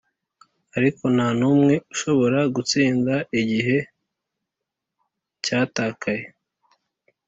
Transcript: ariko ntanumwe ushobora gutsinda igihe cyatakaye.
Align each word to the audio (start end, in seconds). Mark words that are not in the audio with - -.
ariko 0.77 1.03
ntanumwe 1.15 1.73
ushobora 1.93 2.39
gutsinda 2.55 3.13
igihe 3.39 3.77
cyatakaye. 5.43 6.25